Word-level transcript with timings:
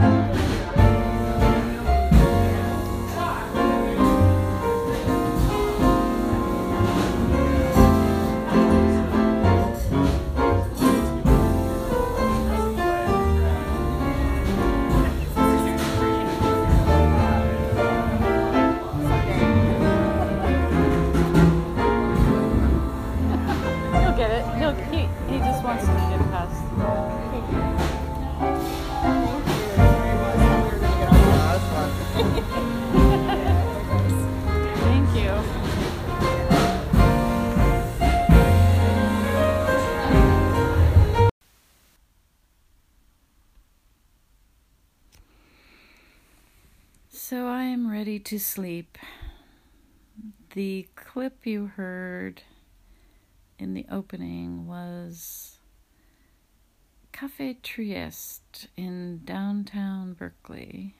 He'll 0.00 0.39
So 47.30 47.46
I 47.46 47.62
am 47.62 47.88
ready 47.88 48.18
to 48.18 48.40
sleep. 48.40 48.98
The 50.54 50.88
clip 50.96 51.46
you 51.46 51.66
heard 51.66 52.42
in 53.56 53.72
the 53.72 53.86
opening 53.88 54.66
was 54.66 55.60
Cafe 57.12 57.58
Trieste 57.62 58.66
in 58.76 59.20
downtown 59.24 60.14
Berkeley. 60.14 60.96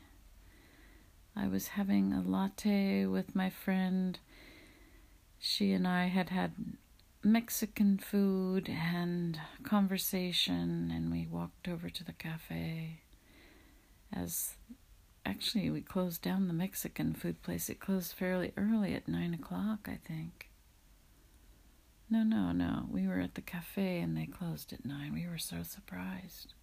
I 1.34 1.48
was 1.48 1.66
having 1.66 2.12
a 2.12 2.22
latte 2.22 3.06
with 3.06 3.34
my 3.34 3.50
friend. 3.50 4.16
She 5.40 5.72
and 5.72 5.88
I 5.88 6.06
had 6.06 6.28
had 6.28 6.52
Mexican 7.24 7.98
food 7.98 8.68
and 8.68 9.36
conversation, 9.64 10.92
and 10.94 11.10
we 11.10 11.26
walked 11.28 11.66
over 11.66 11.90
to 11.90 12.04
the 12.04 12.12
cafe. 12.12 13.00
As 14.12 14.54
actually, 15.24 15.70
we 15.70 15.80
closed 15.80 16.22
down 16.22 16.48
the 16.48 16.54
Mexican 16.54 17.14
food 17.14 17.42
place. 17.42 17.68
It 17.68 17.80
closed 17.80 18.12
fairly 18.12 18.52
early 18.56 18.94
at 18.94 19.08
nine 19.08 19.34
o'clock, 19.34 19.88
I 19.88 19.98
think. 20.06 20.50
No, 22.10 22.22
no, 22.22 22.50
no. 22.50 22.86
We 22.90 23.06
were 23.06 23.20
at 23.20 23.36
the 23.36 23.40
cafe 23.40 24.00
and 24.00 24.16
they 24.16 24.26
closed 24.26 24.72
at 24.72 24.84
nine. 24.84 25.14
We 25.14 25.28
were 25.28 25.38
so 25.38 25.62
surprised. 25.62 26.54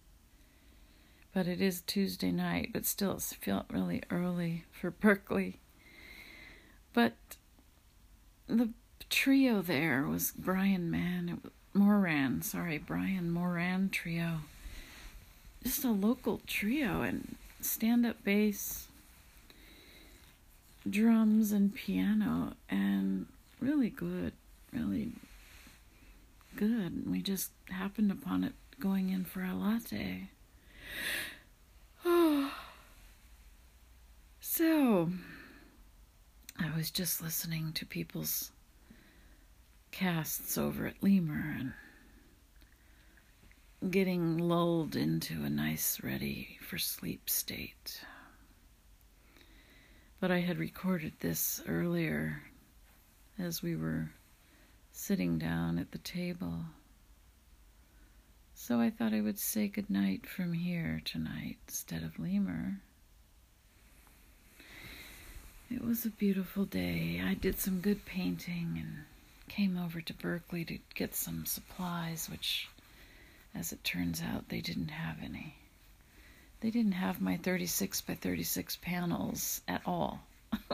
But 1.32 1.46
it 1.46 1.60
is 1.60 1.80
Tuesday 1.82 2.32
night, 2.32 2.70
but 2.72 2.84
still 2.84 3.16
it 3.16 3.22
felt 3.22 3.66
really 3.70 4.02
early 4.10 4.64
for 4.70 4.90
Berkeley. 4.90 5.60
But 6.92 7.14
the 8.46 8.70
trio 9.08 9.62
there 9.62 10.04
was 10.06 10.32
Brian 10.36 10.90
Mann, 10.90 11.40
Moran, 11.72 12.42
sorry, 12.42 12.78
Brian 12.78 13.30
Moran 13.30 13.88
trio. 13.90 14.40
Just 15.62 15.84
a 15.84 15.90
local 15.90 16.40
trio 16.46 17.02
and 17.02 17.36
stand 17.60 18.06
up 18.06 18.22
bass, 18.24 18.88
drums, 20.88 21.52
and 21.52 21.74
piano, 21.74 22.54
and 22.68 23.26
really 23.60 23.90
good, 23.90 24.32
really 24.72 25.12
good. 26.56 27.08
We 27.10 27.20
just 27.20 27.50
happened 27.70 28.10
upon 28.10 28.44
it 28.44 28.52
going 28.80 29.10
in 29.10 29.24
for 29.24 29.42
a 29.42 29.54
latte. 29.54 30.28
So, 34.40 35.10
I 36.58 36.76
was 36.76 36.90
just 36.90 37.22
listening 37.22 37.72
to 37.74 37.86
people's 37.86 38.50
casts 39.92 40.58
over 40.58 40.86
at 40.86 41.00
Lemur 41.00 41.54
and 41.56 41.72
getting 43.90 44.38
lulled 44.38 44.96
into 44.96 45.44
a 45.44 45.50
nice, 45.50 46.00
ready 46.02 46.58
for 46.60 46.78
sleep 46.78 47.28
state. 47.28 48.02
But 50.20 50.30
I 50.30 50.40
had 50.40 50.58
recorded 50.58 51.12
this 51.20 51.62
earlier 51.68 52.42
as 53.38 53.62
we 53.62 53.76
were 53.76 54.10
sitting 54.92 55.38
down 55.38 55.78
at 55.78 55.92
the 55.92 55.98
table. 55.98 56.64
So 58.54 58.80
I 58.80 58.90
thought 58.90 59.14
I 59.14 59.20
would 59.20 59.38
say 59.38 59.68
goodnight 59.68 60.26
from 60.26 60.52
here 60.52 61.00
tonight 61.04 61.58
instead 61.68 62.02
of 62.02 62.18
Lemur. 62.18 62.80
It 65.70 65.84
was 65.84 66.04
a 66.04 66.10
beautiful 66.10 66.64
day. 66.64 67.22
I 67.24 67.34
did 67.34 67.58
some 67.58 67.80
good 67.80 68.04
painting 68.04 68.76
and 68.78 69.04
came 69.48 69.78
over 69.78 70.00
to 70.00 70.12
Berkeley 70.14 70.64
to 70.64 70.78
get 70.94 71.14
some 71.14 71.46
supplies, 71.46 72.28
which, 72.28 72.68
as 73.54 73.72
it 73.72 73.82
turns 73.84 74.22
out, 74.22 74.48
they 74.48 74.60
didn't 74.60 74.90
have 74.90 75.16
any. 75.22 75.56
They 76.60 76.70
didn't 76.70 76.92
have 76.92 77.20
my 77.20 77.36
36 77.36 78.00
by 78.02 78.14
36 78.14 78.76
panels 78.82 79.60
at 79.68 79.82
all. 79.86 80.20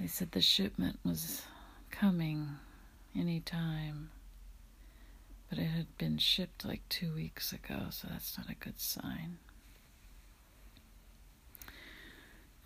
they 0.00 0.06
said 0.06 0.32
the 0.32 0.40
shipment 0.40 0.98
was 1.04 1.42
coming 1.90 2.48
any 3.16 3.40
time, 3.40 4.10
but 5.48 5.58
it 5.58 5.66
had 5.66 5.96
been 5.98 6.18
shipped 6.18 6.64
like 6.64 6.82
two 6.88 7.14
weeks 7.14 7.52
ago, 7.52 7.86
so 7.90 8.08
that's 8.10 8.36
not 8.36 8.50
a 8.50 8.54
good 8.54 8.80
sign. 8.80 9.38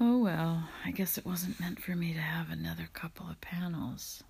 Oh 0.00 0.18
well, 0.18 0.68
I 0.84 0.90
guess 0.90 1.16
it 1.16 1.24
wasn't 1.24 1.60
meant 1.60 1.80
for 1.80 1.94
me 1.94 2.12
to 2.12 2.20
have 2.20 2.50
another 2.50 2.88
couple 2.92 3.28
of 3.28 3.40
panels 3.40 4.24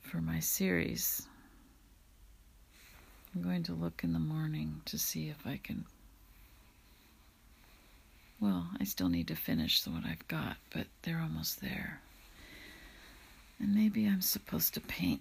for 0.00 0.20
my 0.20 0.40
series. 0.40 1.26
I'm 3.34 3.42
going 3.42 3.62
to 3.64 3.74
look 3.74 4.02
in 4.02 4.12
the 4.12 4.18
morning 4.18 4.82
to 4.86 4.98
see 4.98 5.28
if 5.28 5.46
I 5.46 5.60
can. 5.62 5.84
Well, 8.40 8.68
I 8.80 8.84
still 8.84 9.08
need 9.08 9.28
to 9.28 9.36
finish 9.36 9.82
the 9.82 9.90
what 9.90 10.04
I've 10.04 10.26
got, 10.28 10.56
but 10.72 10.86
they're 11.02 11.20
almost 11.20 11.60
there. 11.60 12.00
And 13.58 13.74
maybe 13.74 14.06
I'm 14.06 14.22
supposed 14.22 14.74
to 14.74 14.80
paint 14.80 15.20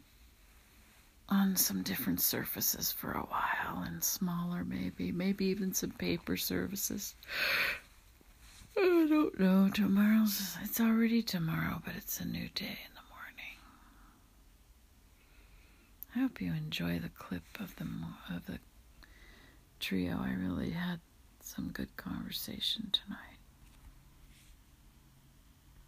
on 1.28 1.56
some 1.56 1.84
different 1.84 2.22
surfaces 2.22 2.92
for 2.92 3.12
a 3.12 3.22
while 3.22 3.84
and 3.84 4.04
smaller, 4.04 4.64
maybe, 4.64 5.12
maybe 5.12 5.46
even 5.46 5.74
some 5.74 5.92
paper 5.92 6.38
surfaces. 6.38 7.14
I 8.78 9.08
don't 9.10 9.40
know. 9.40 9.70
Tomorrow's 9.74 10.58
it's 10.64 10.80
already 10.80 11.22
tomorrow, 11.22 11.82
but 11.84 11.96
it's 11.96 12.20
a 12.20 12.26
new 12.26 12.50
day 12.56 12.80
in 12.86 12.94
the 12.96 13.02
morning. 13.12 13.58
I 16.20 16.24
hope 16.24 16.42
you 16.42 16.52
enjoy 16.52 17.00
the 17.00 17.08
clip 17.08 17.46
of 17.62 17.78
the 17.78 17.86
of 18.30 18.46
the 18.46 18.60
trio. 19.80 20.18
I 20.22 20.34
really 20.34 20.72
had 20.72 21.00
some 21.40 21.70
good 21.70 21.96
conversation 21.96 22.92
tonight. 22.92 23.39